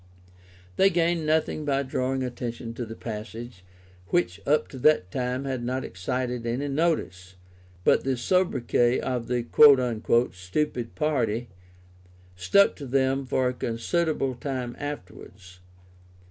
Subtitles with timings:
[0.77, 3.63] They gained nothing by drawing attention to the passage,
[4.07, 7.35] which up to that time had not excited any notice,
[7.83, 9.45] but the sobriquet of "the
[10.33, 11.49] stupid party"
[12.35, 15.59] stuck to them for a considerable time afterwards.